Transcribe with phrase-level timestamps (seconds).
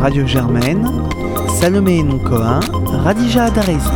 [0.00, 0.88] Radio Germaine,
[1.60, 2.60] Salomé Noncoin,
[3.04, 3.90] Radija Adarezi.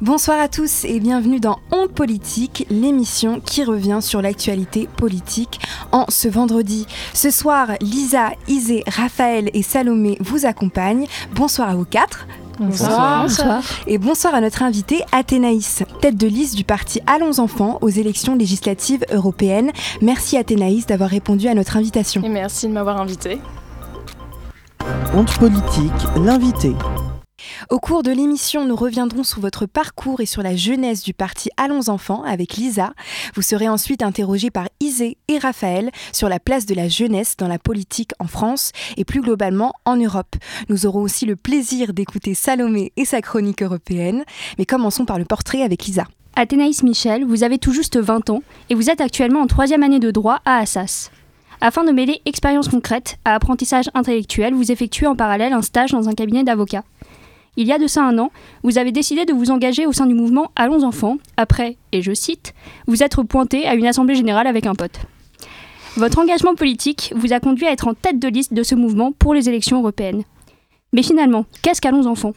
[0.00, 5.60] Bonsoir à tous et bienvenue dans On Politique, l'émission qui revient sur l'actualité politique
[5.92, 6.86] en ce vendredi.
[7.14, 11.06] Ce soir, Lisa, Isée, Raphaël et Salomé vous accompagnent.
[11.34, 12.26] Bonsoir à vous quatre.
[12.58, 13.62] Bonsoir.
[13.86, 18.34] Et bonsoir à notre invité Athénaïs, tête de liste du parti Allons Enfants aux élections
[18.34, 19.72] législatives européennes.
[20.00, 22.22] Merci Athénaïs d'avoir répondu à notre invitation.
[22.22, 23.38] Et merci de m'avoir invité.
[25.14, 26.72] Honte politique, l'invité.
[27.68, 31.50] Au cours de l'émission, nous reviendrons sur votre parcours et sur la jeunesse du parti
[31.56, 32.92] Allons Enfants avec Lisa.
[33.34, 37.48] Vous serez ensuite interrogé par Isée et Raphaël sur la place de la jeunesse dans
[37.48, 40.36] la politique en France et plus globalement en Europe.
[40.68, 44.22] Nous aurons aussi le plaisir d'écouter Salomé et sa chronique européenne.
[44.58, 46.04] Mais commençons par le portrait avec Lisa.
[46.36, 49.98] Athénaïs Michel, vous avez tout juste 20 ans et vous êtes actuellement en troisième année
[49.98, 51.10] de droit à Assas.
[51.60, 56.08] Afin de mêler expérience concrète à apprentissage intellectuel, vous effectuez en parallèle un stage dans
[56.08, 56.84] un cabinet d'avocats.
[57.58, 58.30] Il y a de ça un an,
[58.62, 62.12] vous avez décidé de vous engager au sein du mouvement Allons enfants, après, et je
[62.12, 62.54] cite,
[62.86, 65.00] vous être pointé à une assemblée générale avec un pote.
[65.96, 69.12] Votre engagement politique vous a conduit à être en tête de liste de ce mouvement
[69.12, 70.24] pour les élections européennes.
[70.92, 72.34] Mais finalement, qu'est-ce qu'Allons enfants?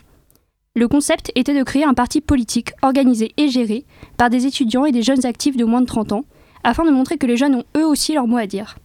[0.73, 3.83] Le concept était de créer un parti politique organisé et géré
[4.15, 6.25] par des étudiants et des jeunes actifs de moins de 30 ans,
[6.63, 8.77] afin de montrer que les jeunes ont eux aussi leur mot à dire.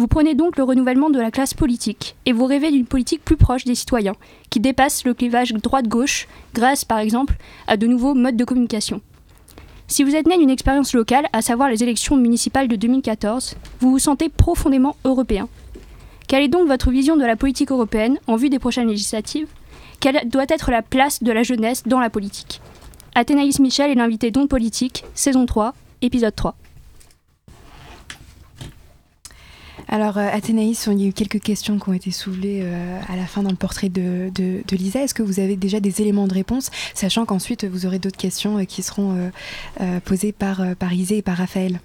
[0.00, 3.36] Vous prenez donc le renouvellement de la classe politique et vous rêvez d'une politique plus
[3.36, 4.14] proche des citoyens,
[4.48, 7.34] qui dépasse le clivage droite-gauche, grâce par exemple
[7.66, 9.02] à de nouveaux modes de communication.
[9.88, 13.90] Si vous êtes né d'une expérience locale, à savoir les élections municipales de 2014, vous
[13.90, 15.50] vous sentez profondément européen.
[16.28, 19.48] Quelle est donc votre vision de la politique européenne en vue des prochaines législatives?
[20.00, 22.62] Quelle doit être la place de la jeunesse dans la politique?
[23.14, 26.56] Athénaïs Michel est l'invité Don Politique, saison 3, épisode 3.
[29.92, 33.16] Alors, euh, Athénaïs, il y a eu quelques questions qui ont été soulevées euh, à
[33.16, 34.30] la fin dans le portrait de,
[34.70, 35.02] Lisa.
[35.02, 38.58] Est-ce que vous avez déjà des éléments de réponse, sachant qu'ensuite vous aurez d'autres questions
[38.58, 39.30] euh, qui seront
[40.04, 41.80] posées par, par et par Raphaël?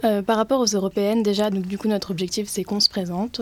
[0.00, 3.40] Par rapport aux européennes, déjà, donc, du coup, notre objectif, c'est qu'on se présente.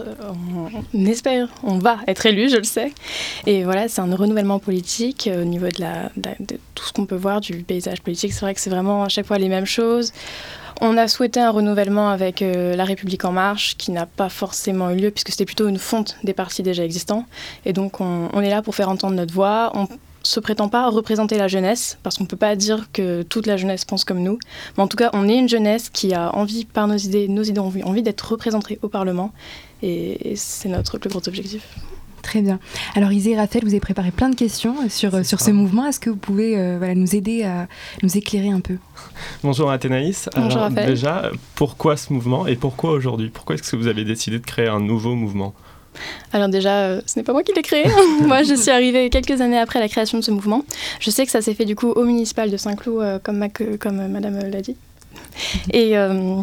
[0.94, 2.93] On, espère, on va être élu, je le sais.
[3.44, 7.43] Et voilà, c'est un renouvellement politique au niveau de, de tout ce qu'on peut voir
[7.43, 8.32] du paysage politique.
[8.32, 10.12] C'est vrai que c'est vraiment à chaque fois les mêmes choses.
[10.81, 14.91] On a souhaité un renouvellement avec euh, La République En Marche, qui n'a pas forcément
[14.91, 17.25] eu lieu, puisque c'était plutôt une fonte des partis déjà existants.
[17.64, 19.72] Et donc, on, est là pour faire entendre notre voix.
[19.75, 19.88] On
[20.22, 23.56] se prétend pas représenter la jeunesse, parce qu'on ne peut pas dire que toute la
[23.56, 24.38] jeunesse pense comme nous.
[24.76, 27.43] Mais en tout cas, on est une jeunesse qui a envie, par nos idées, nos
[27.43, 29.32] idées ont envie, envie d'être représentées au Parlement.
[29.82, 31.62] Et, et c'est notre plus gros objectif.
[32.26, 32.59] Très bien.
[32.97, 35.53] Alors, Isée et Raphaël, vous avez préparé plein de questions euh, sur, euh, sur ce
[35.53, 35.87] mouvement.
[35.87, 37.69] Est-ce que vous pouvez euh, voilà, nous aider à
[38.03, 38.78] nous éclairer un peu?
[39.44, 40.28] Bonjour Athénaïs.
[40.34, 40.88] Bonjour, Alors, Raphaël.
[40.88, 43.31] Déjà, pourquoi ce mouvement et pourquoi aujourd'hui?
[43.32, 45.54] Pourquoi est-ce que vous avez décidé de créer un nouveau mouvement?
[46.32, 47.84] Alors déjà, euh, ce n'est pas moi qui l'ai créé.
[48.22, 50.64] moi, je suis arrivée quelques années après la création de ce mouvement.
[50.98, 53.48] Je sais que ça s'est fait du coup au municipal de Saint-Cloud, euh, comme, ma-
[53.48, 54.76] comme Madame l'a dit.
[55.72, 56.41] Et, euh,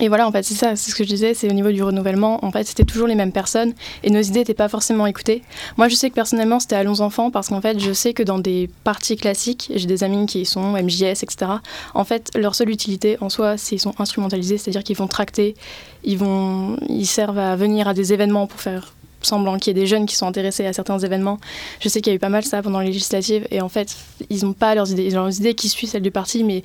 [0.00, 1.82] et voilà, en fait, c'est ça, c'est ce que je disais, c'est au niveau du
[1.82, 2.44] renouvellement.
[2.44, 5.42] En fait, c'était toujours les mêmes personnes et nos idées n'étaient pas forcément écoutées.
[5.76, 8.38] Moi, je sais que personnellement, c'était Allons Enfants parce qu'en fait, je sais que dans
[8.38, 11.46] des partis classiques, j'ai des amis qui sont, MJS, etc.
[11.94, 15.54] En fait, leur seule utilité en soi, c'est qu'ils sont instrumentalisés, c'est-à-dire qu'ils vont tracter,
[16.02, 18.94] ils, vont, ils servent à venir à des événements pour faire
[19.24, 21.38] semblant qu'il y ait des jeunes qui sont intéressés à certains événements.
[21.80, 23.96] Je sais qu'il y a eu pas mal ça pendant les législatives et en fait,
[24.30, 25.04] ils n'ont pas leurs idées.
[25.04, 26.62] Ils ont leurs idées qui suivent celles du parti, mais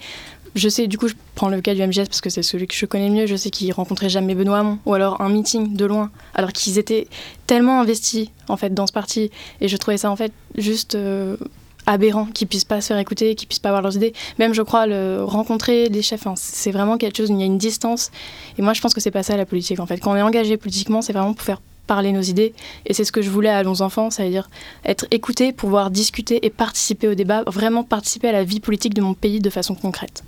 [0.56, 2.76] je sais, du coup, je prends le cas du MGS parce que c'est celui que
[2.76, 3.26] je connais mieux.
[3.26, 6.78] Je sais qu'ils rencontraient jamais Benoît Hamon ou alors un meeting de loin, alors qu'ils
[6.78, 7.08] étaient
[7.48, 11.38] tellement investis en fait dans ce parti et je trouvais ça en fait juste euh,
[11.86, 14.14] aberrant qu'ils puissent pas se faire écouter, qu'ils puissent pas avoir leurs idées.
[14.38, 17.30] Même, je crois, le rencontrer des chefs, c'est vraiment quelque chose.
[17.30, 18.12] Il y a une distance
[18.58, 20.00] et moi, je pense que c'est pas ça la politique en fait.
[20.00, 22.54] Quand on est engagé politiquement, c'est vraiment pour faire parler nos idées
[22.86, 24.47] et c'est ce que je voulais à Allons Enfants, c'est-à-dire
[24.85, 29.02] être écouté, pouvoir discuter et participer au débat, vraiment participer à la vie politique de
[29.02, 30.23] mon pays de façon concrète.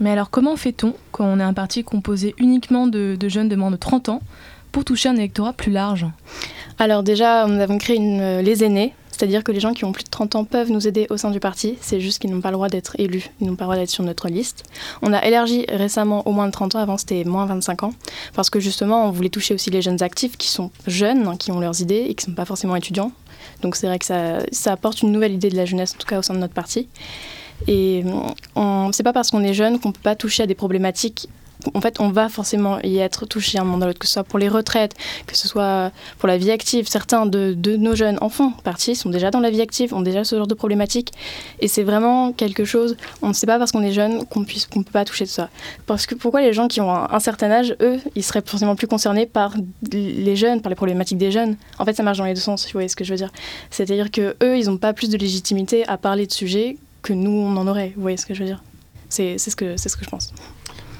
[0.00, 3.70] Mais alors comment fait-on quand on est un parti composé uniquement de, jeunes de moins
[3.70, 4.20] de 30 ans
[4.72, 6.06] pour toucher un électorat plus large?
[6.78, 9.92] Alors déjà, nous avons créé une, euh, les aînés, c'est-à-dire que les gens qui ont
[9.92, 12.40] plus de 30 ans peuvent nous aider au sein du parti, c'est juste qu'ils n'ont
[12.40, 14.64] pas le droit d'être élus, ils n'ont pas le droit d'être sur notre liste.
[15.02, 17.92] On a élargi récemment au moins de 30 ans, avant c'était moins 25 ans,
[18.34, 21.52] parce que justement on voulait toucher aussi les jeunes actifs qui sont jeunes, hein, qui
[21.52, 23.12] ont leurs idées et qui ne sont pas forcément étudiants.
[23.60, 26.06] Donc c'est vrai que ça, ça apporte une nouvelle idée de la jeunesse, en tout
[26.06, 26.88] cas au sein de notre parti.
[27.68, 28.04] Et
[28.54, 31.28] on- c'est pas parce qu'on est jeune qu'on peut pas toucher à des problématiques
[31.74, 34.24] en fait, on va forcément y être touché un moment à l'autre, que ce soit
[34.24, 34.94] pour les retraites,
[35.26, 36.88] que ce soit pour la vie active.
[36.88, 40.36] Certains de, nos jeunes enfants partis sont déjà dans la vie active, ont déjà ce
[40.36, 41.12] genre de problématiques.
[41.60, 44.66] Et c'est vraiment quelque chose, on ne sait pas parce qu'on est jeune qu'on puisse,
[44.66, 45.50] qu'on peut pas toucher de ça.
[45.86, 48.76] Parce que pourquoi les gens qui ont un, un certain âge, eux, ils seraient forcément
[48.76, 49.54] plus concernés par
[49.92, 51.56] les jeunes, par les problématiques des jeunes?
[51.78, 53.30] En fait, ça marche dans les deux sens, vous voyez ce que je veux dire.
[53.70, 57.30] C'est-à-dire que eux, ils n'ont pas plus de légitimité à parler de sujets que nous,
[57.30, 57.92] on en aurait.
[57.96, 58.62] Vous voyez ce que je veux dire
[59.08, 60.32] C'est ce, que- ce que je pense.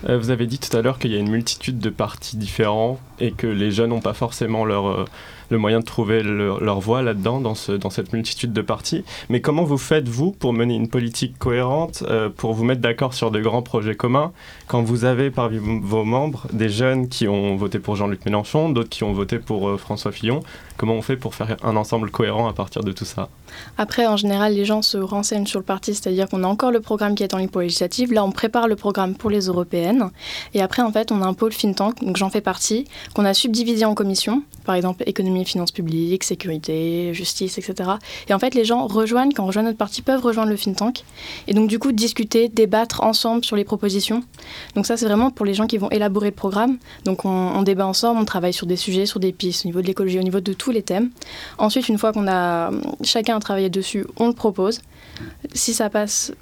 [0.08, 2.98] Euh, vous avez dit tout à l'heure qu'il y a une multitude de partis différents
[3.20, 5.04] et que les jeunes n'ont pas forcément leur, euh,
[5.52, 9.04] le moyen de trouver leur, voie là-dedans, dans, ce, dans cette multitude de partis.
[9.28, 13.14] Mais comment vous faites, vous, pour mener une politique cohérente, euh, pour vous mettre d'accord
[13.14, 14.32] sur de grands projets communs,
[14.66, 18.88] quand vous avez parmi vos- membres des jeunes qui ont voté pour Jean-Luc Mélenchon, d'autres
[18.88, 20.40] qui ont voté pour euh, François Fillon?
[20.78, 23.28] Comment on fait pour faire un ensemble cohérent à partir de tout ça?
[23.76, 26.80] Après, en général, les gens se renseignent sur le parti, c'est-à-dire qu'on a encore le
[26.80, 28.12] programme qui est en ligne pour les législatives.
[28.12, 30.10] Là, on prépare le programme pour les européennes.
[30.54, 33.26] Et après, en fait, on a un pôle think tank, donc j'en fais partie, qu'on
[33.26, 37.90] a subdivisé en commissions, par exemple économie finances publiques, sécurité, justice, etc.
[38.28, 41.04] Et en fait, les gens rejoignent, quand on rejoint notre parti, peuvent rejoindre le think.
[41.46, 44.22] Et donc, du coup, discuter, débattre ensemble sur les propositions.
[44.74, 46.78] Donc, ça, c'est vraiment pour les gens qui vont élaborer le programme.
[47.04, 49.86] Donc, on, débat ensemble, on travaille sur des sujets, sur des pistes, au niveau de
[49.86, 51.10] l'écologie, au niveau de tous les thèmes.
[51.58, 52.70] Ensuite, une fois qu'on a
[53.02, 54.80] chacun a travaillé dessus, on le propose.
[55.54, 56.32] Si ça passe,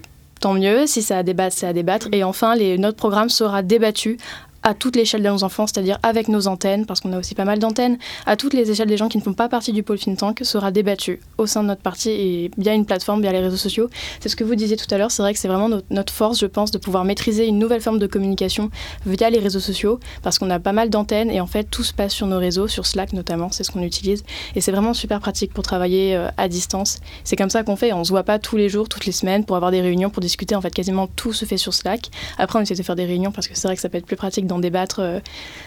[0.40, 0.86] tant mieux.
[0.86, 2.08] Si ça a débattre, c'est à débattre.
[2.12, 4.18] Et enfin, notre programme sera débattu
[4.62, 7.44] à toute l'échelle de nos enfants, c'est-à-dire avec nos antennes, parce qu'on a aussi pas
[7.44, 9.98] mal d'antennes, à toutes les échelles des gens qui ne font pas partie du pôle
[9.98, 13.40] think tank, sera débattu au sein de notre parti et via une plateforme, via les
[13.40, 13.88] réseaux sociaux.
[14.20, 16.38] C'est ce que vous disiez tout à l'heure, c'est vrai que c'est vraiment notre, force,
[16.40, 18.70] je pense, de pouvoir maîtriser une nouvelle forme de communication
[19.06, 21.92] via les réseaux sociaux, parce qu'on a pas mal d'antennes et en fait tout se
[21.92, 24.24] passe sur nos réseaux, sur Slack notamment, c'est ce qu'on utilise.
[24.54, 26.98] Et c'est vraiment super pratique pour travailler euh, à distance.
[27.24, 29.44] C'est comme ça qu'on fait, on se voit pas tous les jours, toutes les semaines
[29.44, 30.54] pour avoir des réunions, pour discuter.
[30.54, 32.10] En fait, quasiment tout se fait sur Slack.
[32.38, 34.06] Après, on essaie de faire des réunions parce que c'est vrai que ça peut être
[34.06, 35.00] plus pratique d'en débattre.
[35.00, 35.20] euh,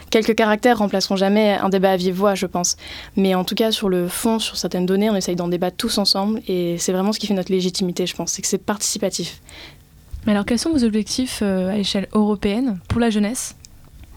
[0.09, 2.77] quelques caractères remplaceront jamais un débat à vive voix, je pense.
[3.15, 5.97] Mais en tout cas, sur le fond, sur certaines données, on essaye d'en débattre tous
[5.97, 9.41] ensemble et c'est vraiment ce qui fait notre légitimité, je pense, c'est que c'est participatif.
[10.25, 13.55] Mais alors, quels sont vos objectifs euh, à l'échelle européenne pour la jeunesse,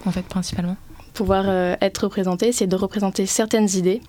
[0.04, 0.76] en fait, principalement?
[1.16, 4.00] Pouvoir euh, être représenté, c'est de représenter certaines idées.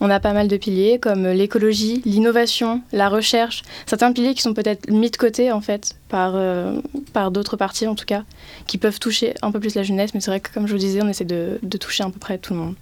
[0.00, 4.54] On a pas mal de piliers comme l'écologie, l'innovation, la recherche, certains piliers qui sont
[4.54, 6.80] peut-être mis de côté en fait par, euh,
[7.12, 8.24] par d'autres partis en tout cas,
[8.66, 10.78] qui peuvent toucher un peu plus la jeunesse, mais c'est vrai que comme je vous
[10.78, 12.74] disais, on essaie de, toucher à peu près tout le monde.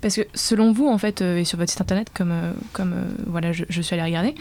[0.00, 2.32] Parce que selon vous, en fait, euh, et sur votre site internet, comme,
[2.72, 2.94] comme
[3.26, 4.34] voilà, je, suis allée regarder,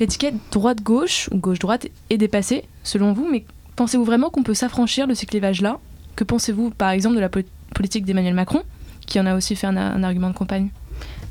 [0.00, 3.44] l'étiquette droite-gauche ou gauche-droite est dépassée, selon vous, mais
[3.76, 5.78] pensez-vous vraiment qu'on peut s'affranchir de ces clivages-là?
[6.16, 7.40] Que pensez-vous, par exemple, de la po-
[7.72, 8.62] politique d'Emmanuel Macron,
[9.06, 10.70] qui en a aussi fait un, un argument de campagne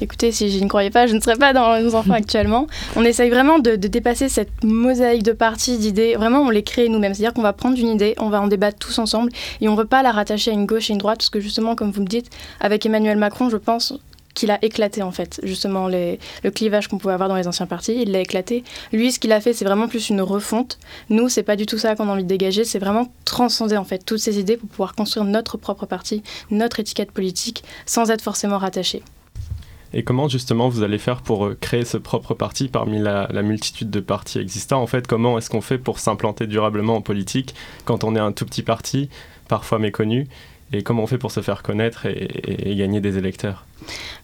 [0.04, 2.66] Écoutez, si je ne croyais pas, je ne serais pas dans nos enfants actuellement.
[2.96, 6.16] On essaye vraiment de, de dépasser cette mosaïque de partis, d'idées.
[6.16, 7.14] Vraiment, on les crée nous-mêmes.
[7.14, 9.78] C'est-à-dire qu'on va prendre une idée, on va en débattre tous ensemble et on ne
[9.78, 12.02] veut pas la rattacher à une gauche et une droite parce que justement, comme vous
[12.02, 13.94] me dites, avec Emmanuel Macron, je pense
[14.34, 15.40] qu'il a éclaté en fait.
[15.44, 18.64] Justement les- le clivage qu'on pouvait avoir dans les anciens partis il l'a éclaté.
[18.92, 20.78] Lui ce qu'il a fait c'est vraiment plus une refonte.
[21.10, 22.64] Nous c'est pas du tout ça qu'on a envie de dégager.
[22.64, 26.80] C'est vraiment transcender en fait toutes ces idées pour pouvoir construire notre propre parti notre
[26.80, 29.04] étiquette politique sans être forcément rattaché.
[29.94, 33.90] Et comment justement vous allez faire pour euh, créer ce propre parti parmi la, multitude
[33.90, 34.82] de partis existants?
[34.82, 38.32] En fait, comment est-ce qu'on fait pour s'implanter durablement en politique quand on est un
[38.32, 39.10] tout petit parti,
[39.50, 40.28] parfois méconnu?
[40.72, 43.66] Et comment on fait pour se faire connaître et gagner des électeurs?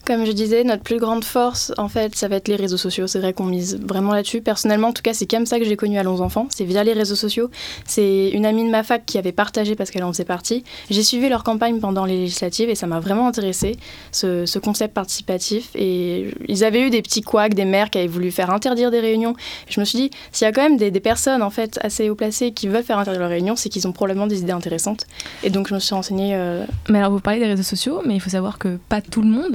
[0.04, 3.06] Comme je disais, notre plus grande force, en fait, ça va être les réseaux sociaux.
[3.06, 4.40] C'est vrai qu'on mise vraiment là-dessus.
[4.40, 6.46] Personnellement, en tout cas, c'est comme ça que j'ai connu Allons Enfants.
[6.50, 7.50] C'est via les réseaux sociaux.
[7.84, 10.64] C'est une amie de ma fac qui avait partagé parce qu'elle en faisait partie.
[10.88, 13.76] J'ai suivi leur campagne pendant les législatives et ça m'a vraiment intéressé
[14.12, 15.68] ce, ce concept participatif.
[15.74, 19.00] Et ils avaient eu des petits couacs, des maires qui avaient voulu faire interdire des
[19.00, 19.34] réunions.
[19.68, 22.08] Je me suis dit, s'il y a quand même des, des personnes, en fait, assez
[22.08, 25.06] haut placées qui veulent faire interdire leurs réunions, c'est qu'ils ont probablement des idées intéressantes.
[25.42, 26.34] Et donc, je me suis renseignée.
[26.34, 29.20] euh, Mais alors, vous parlez des réseaux sociaux, mais il faut savoir que pas tout
[29.22, 29.47] le monde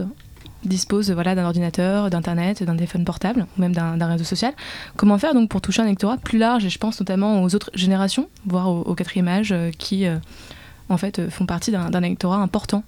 [0.66, 4.54] dispose voilà, d'un ordinateur, d'internet, d'un téléphone portable ou même d'un réseau social.
[4.96, 7.72] Comment faire donc pour toucher un électorat plus large et je pense notamment aux autres
[7.74, 10.18] générations, voire au, quatrième âge, euh, qui euh,
[10.90, 12.84] en fait euh, font partie d'un électorat important?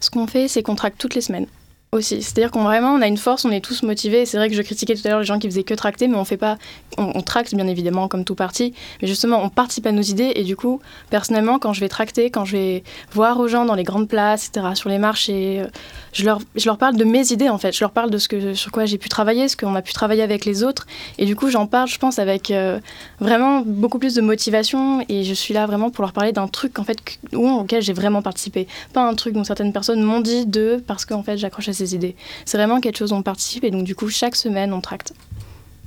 [0.00, 1.46] Ce qu'on fait, c'est qu'on traque toutes les semaines.
[1.90, 4.26] Aussi, c'est-à-dire qu'on vraiment on a une force, on est tous motivés.
[4.26, 6.16] C'est vrai que je critiquais tout à l'heure les gens qui faisaient que tracter, mais
[6.18, 6.58] on fait pas,
[6.98, 10.32] on, on tracte bien évidemment comme tout parti, mais justement on participe à nos idées
[10.36, 13.74] et du coup personnellement quand je vais tracter, quand je vais voir aux gens dans
[13.74, 14.66] les grandes places, etc.
[14.74, 15.66] sur les marchés, euh,
[16.12, 18.28] je leur, je leur parle de mes idées en fait, je leur parle de ce
[18.28, 20.86] que sur quoi j'ai pu travailler, ce qu'on a pu travailler avec les autres.
[21.16, 22.80] Et du coup j'en parle, je pense avec euh,
[23.18, 25.02] vraiment beaucoup plus de motivation.
[25.08, 26.98] Et je suis là vraiment pour leur parler d'un truc en fait
[27.32, 28.68] où- auquel j'ai vraiment participé.
[28.92, 32.16] Pas un truc dont certaines personnes m'ont dit de parce qu'en fait j'accroche à idées.
[32.44, 35.12] C'est vraiment quelque chose dont on participe et donc du coup chaque semaine on tracte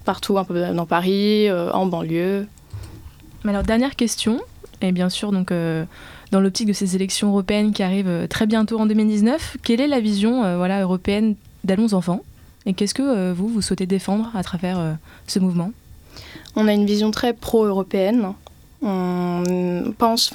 [0.06, 2.48] partout, un peu dans Paris, euh, en banlieue.
[3.44, 4.40] Mais alors dernière question,
[4.82, 5.86] et bien sûr donc euh,
[6.32, 10.00] dans l'optique de ces élections européennes qui arrivent très bientôt en 2019, quelle est la
[10.00, 12.22] vision voilà, européenne d'Allons Enfants?
[12.66, 15.72] Et qu'est-ce que vous, vous souhaitez défendre à travers ce mouvement?
[16.56, 18.34] On a une vision très pro-européenne.
[18.84, 20.32] On pense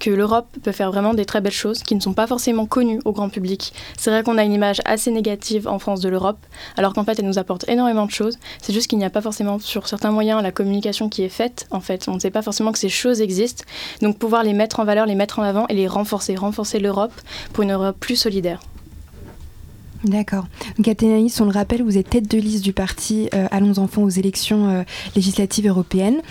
[0.00, 3.00] que l'Europe peut faire vraiment des très belles choses qui ne sont pas forcément connues
[3.04, 3.72] au grand public.
[3.96, 6.38] C'est vrai qu'on a une image assez négative en France de l'Europe,
[6.76, 8.38] alors qu'en fait elle nous apporte énormément de choses.
[8.60, 11.66] C'est juste qu'il n'y a pas forcément sur certains moyens la communication qui est faite.
[11.70, 13.64] En fait, on ne sait pas forcément que ces choses existent.
[14.02, 17.12] Donc pouvoir les mettre en valeur, les mettre en avant et les renforcer, renforcer l'Europe
[17.52, 18.60] pour une Europe plus solidaire.
[20.04, 20.46] D'accord.
[20.86, 24.08] Athénaïs, on le rappelle, vous êtes tête de liste du parti euh, Allons Enfants aux
[24.08, 24.82] élections euh,
[25.16, 26.22] législatives européennes.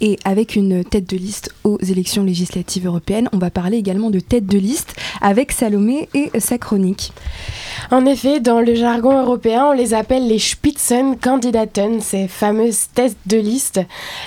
[0.00, 4.20] Et avec une tête de liste aux élections législatives européennes, on va parler également de
[4.20, 7.12] tête de liste avec Salomé et sa chronique.
[7.90, 13.36] En effet, dans le jargon européen, on les appelle les Spitzenkandidaten, ces fameuses têtes de
[13.36, 13.80] liste,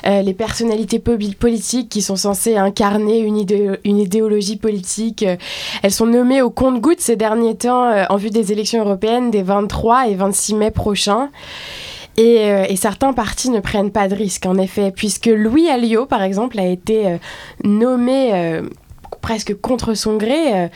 [0.06, 5.24] euh, les personnalités politiques qui sont censées incarner une, idéologie politique.
[5.24, 5.38] Euh,
[5.82, 9.44] elles sont nommées au compte-gouttes ces derniers temps euh, en vue des élections européennes des
[9.44, 11.30] 23 et 26 mai prochains.
[12.20, 16.22] Euh, et, certains partis ne prennent pas de risques, en effet, puisque Louis Alliot, par
[16.22, 17.18] exemple, a été euh,
[17.64, 18.62] nommé euh,
[19.22, 20.70] presque contre son gré,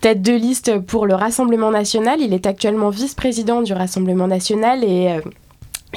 [0.00, 2.20] tête de liste pour le Rassemblement national.
[2.20, 5.20] Il est actuellement vice-président du Rassemblement national et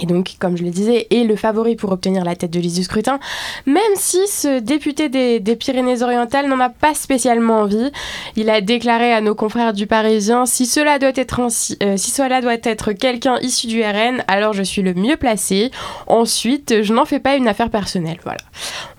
[0.02, 2.78] et donc, comme je le disais, est le favori pour obtenir la tête de liste
[2.78, 3.20] du scrutin,
[3.66, 7.92] même si ce député des, Pyrénées-Orientales n'en a pas spécialement envie.
[8.36, 12.42] Il a déclaré à nos confrères du Parisien si cela doit être, euh, si cela
[12.42, 15.72] doit être quelqu'un issu du RN, alors je suis le mieux placé.
[16.08, 18.18] Ensuite, je n'en fais pas une affaire personnelle.
[18.24, 18.42] Voilà.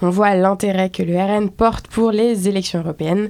[0.00, 3.28] On voit l'intérêt que le RN porte pour les élections européennes.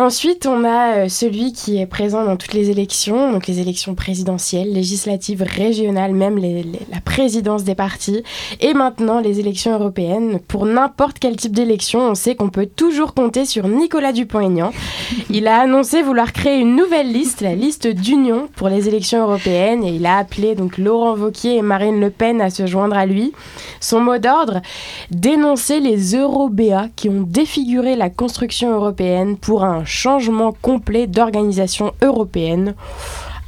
[0.00, 3.94] Ensuite, on a euh, celui qui est présent dans toutes les élections, donc les élections
[3.94, 8.22] présidentielles, législatives, régionales, même la présidence des partis,
[8.62, 10.40] et maintenant les élections européennes.
[10.48, 14.72] Pour n'importe quel type d'élection, on sait qu'on peut toujours compter sur Nicolas Dupont-Aignan.
[15.30, 19.84] Il a annoncé vouloir créer une nouvelle liste, la liste d'union pour les élections européennes,
[19.84, 23.04] et il a appelé donc Laurent Wauquiez et Marine Le Pen à se joindre à
[23.04, 23.32] lui.
[23.80, 24.62] Son mot d'ordre
[25.10, 32.74] dénoncer les eurobéas qui ont défiguré la construction européenne pour un changement complet d'organisation européenne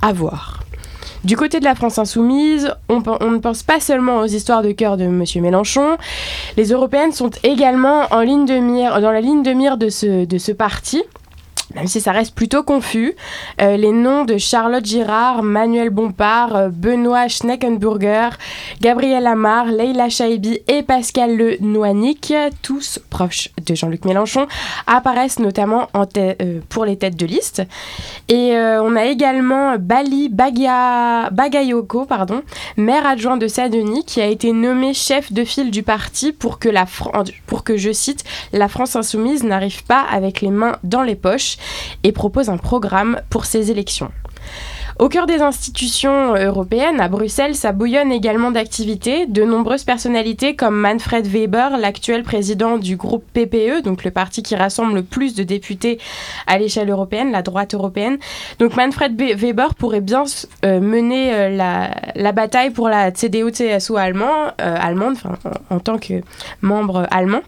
[0.02, 0.62] à voir.
[1.24, 4.96] Du côté de la France insoumise, on, ne pense pas seulement aux histoires de cœur
[4.96, 5.24] de M.
[5.36, 5.96] Mélenchon.
[6.56, 10.24] Les européennes sont également en ligne de mire, dans la ligne de mire de ce,
[10.24, 11.02] de ce parti
[11.74, 13.14] même si ça reste plutôt confus.
[13.60, 18.30] Euh, les noms de Charlotte Girard, Manuel Bompard, euh, Benoît Schneckenburger,
[18.80, 24.46] Gabriel Amar, Leila Chaibi et Pascal Le Noanic, tous proches de Jean-Luc Mélenchon,
[24.86, 27.62] apparaissent notamment en euh, pour les têtes de liste.
[28.28, 32.06] Et on a également Bali Baga Bagayoko,
[32.76, 36.32] maire adjoint de Saint-Denis, qui a été nommé chef de file du parti
[36.70, 36.86] la
[37.46, 41.56] pour que je cite, la France insoumise n'arrive pas avec les mains dans les poches
[42.02, 44.10] et propose un programme pour ces élections.
[44.98, 49.26] Au cœur des institutions européennes, à Bruxelles, ça bouillonne également d'activités.
[49.26, 54.54] De nombreuses personnalités comme Manfred Weber, l'actuel président du groupe PPE, donc le parti qui
[54.54, 55.98] rassemble le plus de députés
[56.46, 58.18] à l'échelle européenne, la droite européenne.
[58.58, 60.24] Donc Manfred Weber pourrait bien
[60.64, 61.48] euh, mener euh,
[62.14, 65.16] la, bataille pour la CDU-CSU allemand, euh, allemande,
[65.70, 66.22] en tant que
[66.60, 67.40] membre allemand.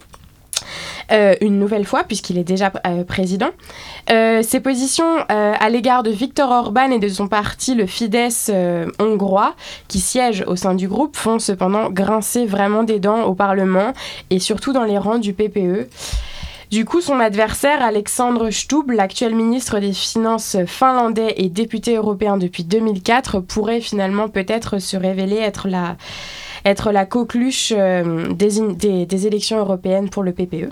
[1.12, 3.50] Euh, une nouvelle fois, puisqu'il est déjà euh, président.
[4.10, 8.50] Euh, ses positions à l'égard de Viktor Orban et de son parti, le Fidesz
[8.98, 9.54] hongrois,
[9.88, 13.92] qui siège au sein du groupe, font cependant grincer vraiment des dents au Parlement
[14.30, 15.88] et surtout dans les rangs du PPE.
[16.70, 22.64] Du coup, son adversaire, Alexandre Stubb, l'actuel ministre des Finances finlandais et député européen depuis
[22.64, 25.96] 2004, pourrait finalement peut-être se révéler être la,
[26.64, 30.70] être la coqueluche euh, des, élections européennes pour le PPE.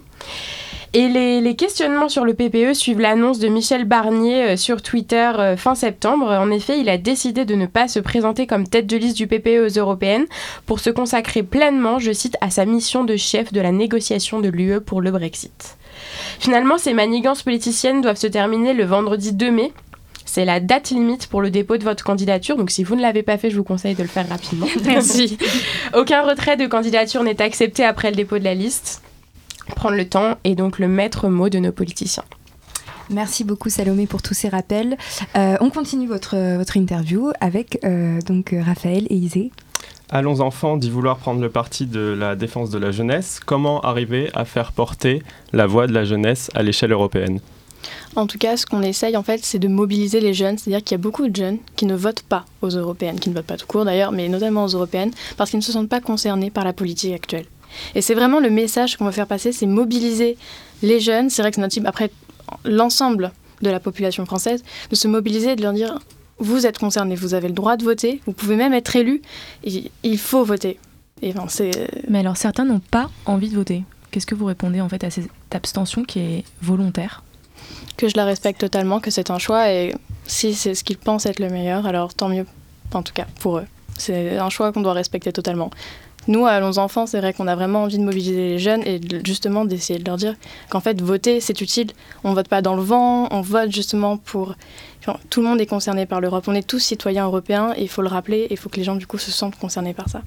[0.94, 5.56] Et les, questionnements sur le PPE suivent l'annonce de Michel Barnier euh, sur Twitter euh,
[5.56, 6.26] fin septembre.
[6.26, 9.26] En effet, il a décidé de ne pas se présenter comme tête de liste du
[9.26, 10.26] PPE aux européennes
[10.66, 14.48] pour se consacrer pleinement, je cite, à sa mission de chef de la négociation de
[14.48, 15.78] l'UE pour le Brexit.
[16.38, 19.72] Finalement, ces manigances politiciennes doivent se terminer le vendredi 2 mai
[20.32, 22.56] c'est la date limite pour le dépôt de votre candidature.
[22.56, 24.66] Donc si vous ne l'avez pas fait, je vous conseille de le faire rapidement.
[24.86, 25.36] Merci.
[25.94, 29.02] Aucun retrait de candidature n'est accepté après le dépôt de la liste.
[29.76, 32.24] Prendre le temps est donc le maître mot de nos politiciens.
[33.10, 34.96] Merci beaucoup Salomé pour tous ces rappels.
[35.36, 39.50] Euh, on continue votre, votre interview avec euh, donc Raphaël et Isée.
[40.08, 43.38] Allons enfants d'y vouloir prendre le parti de la défense de la jeunesse.
[43.44, 45.22] Comment arriver à faire porter
[45.52, 47.40] la voix de la jeunesse à l'échelle européenne?
[48.16, 50.58] En tout cas, ce qu'on essaye, en fait, c'est de mobiliser les jeunes.
[50.58, 53.34] C'est-à-dire qu'il y a beaucoup de jeunes qui ne votent pas aux européennes, qui ne
[53.34, 56.00] votent pas tout court d'ailleurs, mais notamment aux européennes, parce qu'ils ne se sentent pas
[56.00, 57.46] concernés par la politique actuelle.
[57.94, 60.36] Et c'est vraiment le message qu'on veut faire passer, c'est mobiliser
[60.82, 62.10] les jeunes, c'est vrai que c'est notre type, après
[62.64, 65.98] l'ensemble de la population française, de se mobiliser et de leur dire
[66.38, 69.22] vous êtes concernés, vous avez le droit de voter, vous pouvez même être élu,
[69.64, 70.78] il faut voter.
[72.08, 73.84] Mais alors certains n'ont pas envie de voter.
[74.10, 77.22] Qu'est-ce que vous répondez en fait à cette abstention qui est volontaire?
[77.96, 79.94] Que je la respecte totalement, que c'est un choix et
[80.26, 82.46] si c'est ce qu'ils pensent être le meilleur, alors tant mieux,
[82.92, 83.66] en tout cas pour eux.
[83.98, 85.70] C'est un choix qu'on doit respecter totalement.
[86.28, 89.00] Nous, à Allons Enfants, c'est vrai qu'on a vraiment envie de mobiliser les jeunes et
[89.24, 90.36] justement d'essayer de leur dire
[90.70, 91.90] qu'en fait, voter, c'est utile.
[92.22, 94.54] On vote pas dans le vent, on vote justement pour...
[95.00, 96.44] enfin, tout le monde est concerné par l'Europe.
[96.46, 98.84] On est tous citoyens européens et il faut le rappeler et il faut que les
[98.84, 100.22] gens, du coup, se sentent concernés par ça.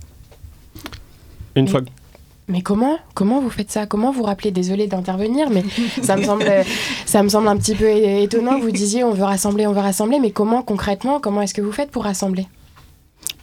[1.55, 1.81] Une fois
[2.47, 3.87] Mais comment Comment vous faites ça?
[3.87, 4.51] Comment vous rappelez?
[4.51, 5.63] Désolée d'intervenir, mais
[6.03, 6.45] ça me semble,
[7.05, 8.59] ça me semble un petit peu étonnant.
[8.59, 11.71] Vous disiez on veut rassembler, on veut rassembler, mais comment concrètement Comment est-ce que vous
[11.71, 12.47] faites pour rassembler?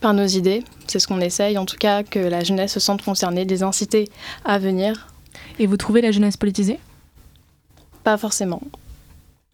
[0.00, 3.02] Par nos idées, c'est ce qu'on essaye, en tout cas, que la jeunesse se sente
[3.02, 4.08] concernée, les inciter
[4.44, 5.08] à venir.
[5.58, 6.78] Et vous trouvez la jeunesse politisée?
[8.04, 8.60] Pas forcément.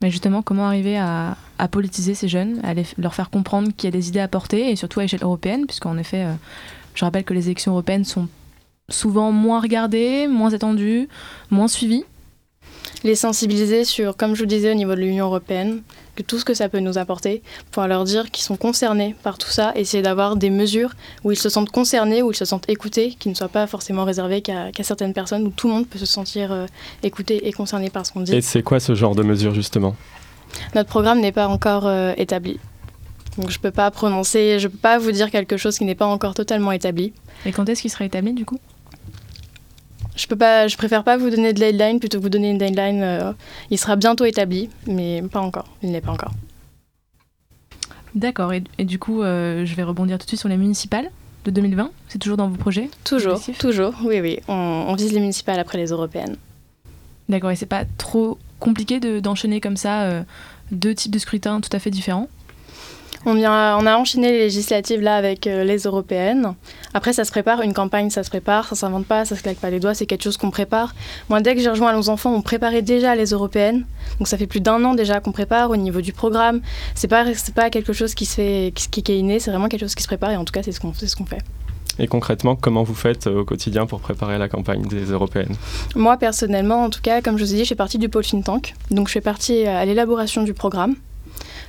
[0.00, 3.88] Mais justement, comment arriver à, à politiser ces jeunes, à les- leur faire comprendre qu'il
[3.88, 6.32] y a des idées à porter, et surtout à échelle européenne, puisqu'en effet, euh,
[6.94, 8.28] je rappelle que les élections européennes sont
[8.88, 11.08] souvent moins regardées, moins attendues,
[11.50, 12.04] moins suivies.
[13.04, 15.82] les sensibiliser sur, comme je vous disais, au niveau de l'Union européenne,
[16.16, 19.38] que tout ce que ça peut nous apporter, pour leur dire qu'ils sont concernés par
[19.38, 22.68] tout ça, essayer d'avoir des mesures où ils se sentent concernés, où ils se sentent
[22.68, 25.98] écoutés, qui ne soient pas forcément réservées qu'à certaines personnes, où tout le monde peut
[25.98, 26.66] se sentir euh,
[27.02, 28.34] écouté et concerné par ce qu'on dit.
[28.34, 29.94] Et c'est quoi ce genre de mesure justement?
[30.74, 32.58] Notre programme n'est pas encore euh, établi.
[33.36, 36.06] Donc je peux pas prononcer, je peux pas vous dire quelque chose qui n'est pas
[36.06, 37.12] encore totalement établi.
[37.46, 38.58] Et quand est-ce qu'il sera établi du coup?
[40.18, 42.58] Je peux pas, je préfère pas vous donner de deadline plutôt que vous donner une
[42.58, 43.02] deadline.
[43.02, 43.32] euh,
[43.70, 45.66] il sera bientôt établi, mais pas encore.
[45.82, 46.32] Il n'est pas encore.
[48.14, 51.10] D'accord, et, et du coup, euh, je vais rebondir tout de suite sur les municipales
[51.44, 51.90] de 2020.
[52.08, 52.90] C'est toujours dans vos projets?
[53.04, 54.40] Toujours, toujours, oui, oui.
[54.48, 54.54] On,
[54.88, 56.36] on vise les municipales après les européennes.
[57.28, 60.22] D'accord, et c'est pas trop compliqué de- d'enchaîner comme ça euh,
[60.72, 62.28] deux types de scrutins tout à fait différents?
[63.26, 66.54] On, vient, on a enchaîné les législatives là avec euh, les européennes.
[66.94, 69.58] Après, ça se prépare, une campagne, ça se prépare, ça s'invente pas, ça se claque
[69.58, 70.94] pas les doigts, c'est quelque chose qu'on prépare.
[71.28, 73.84] Moi, dès que j'ai rejoint Allons Enfants, on préparait déjà les européennes.
[74.18, 76.60] Donc ça fait plus d'un an déjà qu'on prépare au niveau du programme.
[76.94, 79.68] C'est pas, c'est pas quelque chose qui se fait, qui, qui est inné, c'est vraiment
[79.68, 81.26] quelque chose qui se prépare et en tout cas, c'est ce qu'on c'est ce qu'on
[81.26, 81.42] fait.
[81.98, 85.56] Et concrètement, comment vous faites euh, au quotidien pour préparer la campagne des européennes?
[85.96, 88.24] Moi, personnellement, en tout cas, comme je vous ai dit, je fais partie du pôle
[88.24, 88.74] think tank.
[88.90, 90.94] Donc, je fais partie euh, à l'élaboration du programme.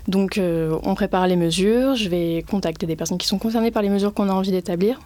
[0.09, 1.93] Donc, euh, on prépare les mesures.
[1.95, 4.99] Je vais contacter des personnes qui sont concernées par les mesures qu'on a envie d'établir.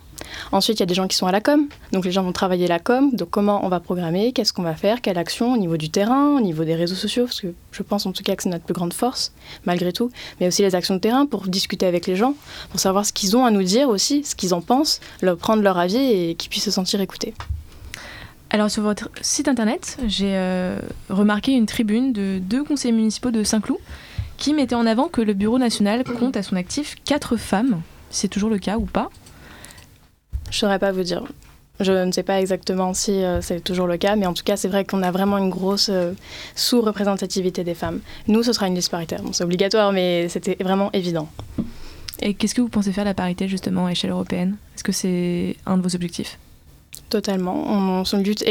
[0.53, 1.67] Ensuite, il y a des gens qui sont à la com.
[1.91, 3.11] Donc, les gens vont travailler la com.
[3.11, 6.37] Donc, comment on va programmer Qu'est-ce qu'on va faire Quelle action au niveau du terrain,
[6.37, 8.63] au niveau des réseaux sociaux Parce que je pense en tout cas que c'est notre
[8.63, 9.33] plus grande force,
[9.65, 10.09] malgré tout.
[10.39, 12.33] Mais aussi les actions de terrain pour discuter avec les gens,
[12.71, 15.63] pour savoir ce qu'ils ont à nous dire aussi, ce qu'ils en pensent, leur prendre
[15.63, 17.33] leur avis et qu'ils puissent se sentir écoutés.
[18.51, 20.77] Alors sur votre site internet, j'ai euh,
[21.09, 23.79] remarqué une tribune de deux conseillers municipaux de Saint-Cloud
[24.43, 27.81] qui mettait en avant que le Bureau national compte à son actif quatre femmes.
[28.09, 29.09] C'est toujours le cas ou pas?
[30.51, 31.23] Je saurais pas vous dire.
[31.79, 34.57] Je ne sais pas exactement si euh, c'est toujours le cas, mais en tout cas,
[34.57, 36.11] c'est vrai qu'on a vraiment une grosse euh,
[36.55, 38.01] sous-représentativité des femmes.
[38.27, 39.23] Nous, ce sera une liste paritaire.
[39.23, 41.29] Bon, c'est obligatoire, mais c'était vraiment évident.
[42.21, 44.57] Et qu'est-ce que vous pensez faire de la parité justement à échelle européenne?
[44.75, 46.37] Est-ce que c'est un de vos objectifs?
[47.13, 47.63] Totalement.
[47.67, 48.43] On, on lutte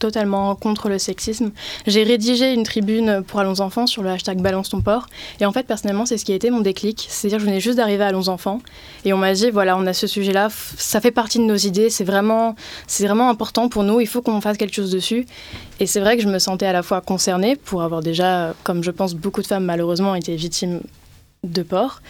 [0.00, 1.52] totalement contre le sexisme.
[1.86, 5.06] J'ai rédigé une tribune pour Allons Enfants sur le hashtag Balance ton port.
[5.38, 7.06] Et en fait, personnellement, c'est ce qui a été mon déclic.
[7.08, 8.62] C'est-à-dire je venais juste d'arriver à Allons Enfants.
[9.04, 10.48] Et on m'a dit, voilà, on a ce sujet-là.
[10.76, 11.88] Ça fait partie de nos idées.
[11.88, 12.56] C'est vraiment,
[12.88, 14.00] c'est vraiment important pour nous.
[14.00, 15.24] Il faut qu'on fasse quelque chose dessus.
[15.78, 18.82] Et c'est vrai que je me sentais à la fois concernée pour avoir déjà, comme
[18.82, 20.80] je pense beaucoup de femmes malheureusement, été victimes
[21.44, 22.02] de porc.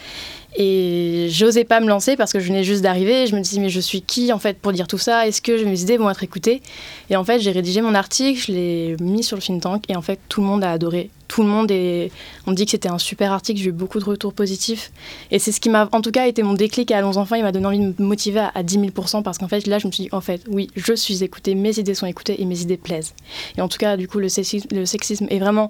[0.57, 3.25] Et j'osais pas me lancer parce que je venais juste d'arriver.
[3.25, 5.25] Je me disais, mais je suis qui en fait pour dire tout ça?
[5.25, 6.61] Est-ce que mes idées vont être écoutées?
[7.09, 9.95] Et en fait, j'ai rédigé mon article, je l'ai mis sur le think tank et
[9.95, 11.09] en fait, tout le monde a adoré.
[11.29, 12.11] Tout le monde est.
[12.47, 14.91] On dit que c'était un super article, j'ai eu beaucoup de retours positifs.
[15.31, 17.35] Et c'est ce qui m'a, en tout cas, été mon déclic à Allons Enfants.
[17.35, 19.79] Il m'a donné envie de me motiver à, à 10 000 parce qu'en fait, là,
[19.79, 22.45] je me suis dit, en fait, oui, je suis écoutée, mes idées sont écoutées et
[22.45, 23.13] mes idées plaisent.
[23.57, 25.69] Et en tout cas, du coup, le sexisme est vraiment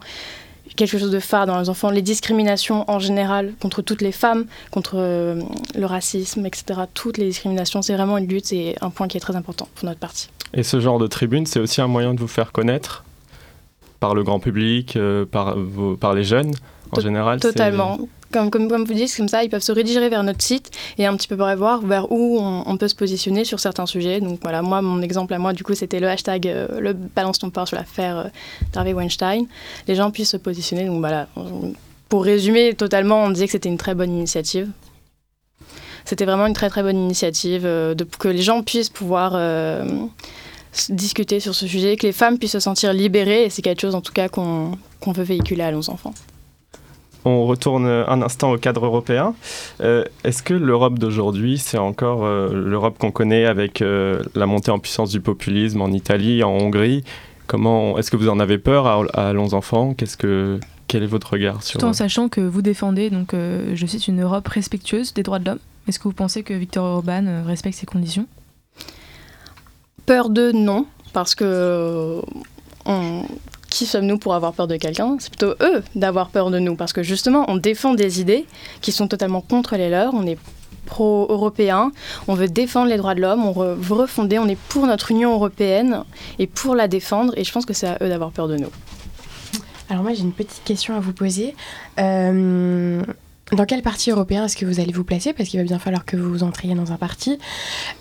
[0.76, 4.46] quelque chose de phare dans les enfants, les discriminations en général contre toutes les femmes,
[4.72, 5.42] contre euh,
[5.76, 6.82] le racisme, etc.
[6.94, 9.86] Toutes les discriminations, c'est vraiment une lutte et un point qui est très important pour
[9.86, 10.30] notre parti.
[10.54, 13.04] Et ce genre de tribune, c'est aussi un moyen de vous faire connaître
[14.00, 16.52] par le grand public, euh, par, vos- par les jeunes
[16.92, 18.00] en général Totalement.
[18.32, 21.16] Comme, comme, vous dites, comme ça, ils peuvent se rediriger vers notre site et un
[21.16, 24.22] petit peu voir vers où on, peut se positionner sur certains sujets.
[24.22, 27.40] Donc voilà, moi, mon exemple à moi, du coup, c'était le hashtag euh, le balance
[27.40, 28.24] ton port sur l'affaire euh,
[28.74, 29.46] d'Harvey Weinstein.
[29.88, 30.86] Les gens puissent se positionner.
[30.86, 31.28] Donc voilà,
[32.10, 34.70] pour résumer totalement, on disait que c'était une très bonne initiative.
[36.06, 39.86] C'était vraiment une très très bonne initiative, euh, que les gens puissent pouvoir euh,
[40.90, 43.96] discuter sur ce sujet, que les femmes puissent se sentir libérées, et c'est quelque chose
[43.96, 46.14] en tout cas qu'on veut véhiculer à nos enfants.
[47.24, 49.36] On retourne un instant au cadre européen.
[49.82, 54.72] Euh, est-ce que l'Europe d'aujourd'hui, c'est encore euh, l'Europe qu'on connaît avec euh, la montée
[54.72, 57.04] en puissance du populisme en Italie, en Hongrie?
[57.46, 59.94] Comment est-ce que vous en avez peur à, à Enfants?
[59.94, 63.86] Qu'est-ce que quel est votre regard sur Tout en sachant que vous défendez donc je
[63.86, 65.60] cite une Europe respectueuse des droits de l'homme.
[65.88, 68.28] Est-ce que vous pensez que Victor Orban respecte ces conditions?
[70.06, 72.22] Peur de non, parce que
[72.86, 73.24] on,
[73.72, 75.16] qui sommes-nous pour avoir peur de quelqu'un?
[75.18, 78.46] C'est plutôt eux d'avoir peur de nous, parce que justement, on défend des idées
[78.82, 80.38] qui sont totalement contre les leurs, on est
[80.86, 81.92] pro-européen,
[82.28, 85.34] on veut défendre les droits de l'homme, on veut refonder, on est pour notre Union
[85.34, 86.04] européenne
[86.38, 88.70] et pour la défendre, et je pense que c'est à eux d'avoir peur de nous.
[89.90, 91.56] Alors moi j'ai une petite question à vous poser.
[92.00, 93.02] Euh,
[93.52, 95.34] dans quel parti européen est-ce que vous allez vous placer?
[95.34, 97.38] Parce qu'il va bien falloir que vous entriez dans un parti.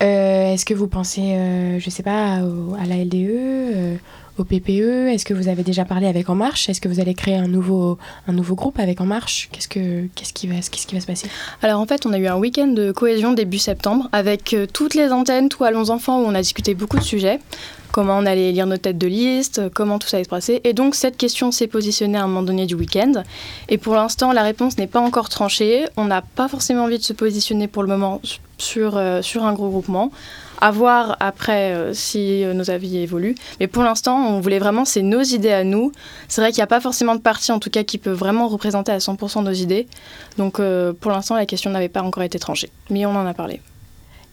[0.01, 3.99] Euh, est-ce que vous pensez, euh, je sais pas, à la LDE
[4.37, 6.69] au PPE Est-ce que vous avez déjà parlé avec En Marche?
[6.69, 9.49] Est-ce que vous allez créer un nouveau, un nouveau groupe avec En Marche?
[9.51, 11.29] Qu'est-ce, que, qu'est-ce, qui va, qui va se passer?
[11.61, 14.93] Alors en fait, on a eu un week-end de cohésion début septembre avec euh, toutes
[14.93, 17.39] les antennes, tout Allons Enfants, où on a discuté beaucoup de sujets
[17.91, 20.61] comment on allait lire nos têtes de liste, comment tout ça allait se passer.
[20.63, 23.23] Et donc cette question s'est positionnée à un moment donné du week-end.
[23.69, 25.85] Et pour l'instant, la réponse n'est pas encore tranchée.
[25.97, 28.21] On n'a pas forcément envie de se positionner pour le moment
[28.57, 30.11] sur, euh, sur un gros groupement
[30.61, 33.35] à voir après euh, si euh, nos avis évoluent.
[33.59, 35.91] Mais pour l'instant, on voulait vraiment, c'est nos idées à nous.
[36.27, 38.47] C'est vrai qu'il n'y a pas forcément de parti, en tout cas, qui peut vraiment
[38.47, 39.87] représenter à 100% nos idées.
[40.37, 42.69] Donc euh, pour l'instant, la question n'avait pas encore été tranchée.
[42.89, 43.59] Mais on en a parlé.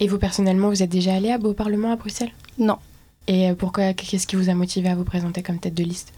[0.01, 2.31] Et vous, personnellement, vous êtes déjà allé au Parlement à Bruxelles?
[2.59, 2.77] Non.
[3.27, 3.95] Et pourquoi?
[3.95, 6.13] Qu'est-ce qui vous a motivé à vous présenter comme tête de liste?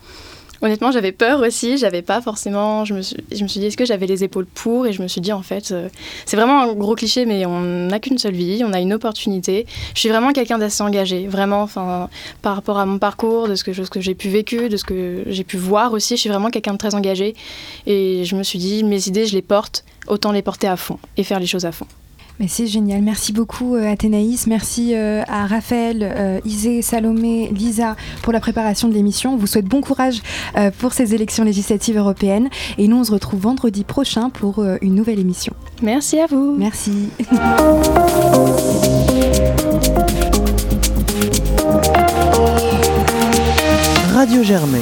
[0.62, 1.78] Honnêtement, j'avais peur aussi.
[1.78, 2.84] J'avais pas forcément.
[2.84, 4.86] Je me suis, je me suis dit, est-ce que j'avais les épaules pour?
[4.86, 5.88] Et je me suis dit, en fait, euh,
[6.26, 9.66] c'est vraiment un gros cliché, mais on n'a qu'une seule vie, on a une opportunité.
[9.94, 11.68] Je suis vraiment quelqu'un d'assez engagé, vraiment,
[12.42, 15.24] par rapport à mon parcours, de ce que, que j'ai pu vécu, de ce que
[15.26, 16.16] j'ai pu voir aussi.
[16.16, 17.34] Je suis vraiment quelqu'un de très engagé.
[17.86, 20.98] Et je me suis dit, mes idées, je les porte, autant les porter à fond
[21.16, 21.86] et faire les choses à fond.
[22.40, 23.02] Mais c'est génial.
[23.02, 24.46] Merci beaucoup euh, Athénaïs.
[24.46, 29.34] Merci euh, à Raphaël, euh, Isée, Salomé, Lisa pour la préparation de l'émission.
[29.34, 30.22] On vous souhaite bon courage
[30.78, 32.48] pour ces élections législatives européennes.
[32.78, 35.52] Et nous, on se retrouve vendredi prochain pour une nouvelle émission.
[35.82, 36.56] Merci à vous.
[36.56, 37.10] Merci.
[44.14, 44.80] Radio Germain.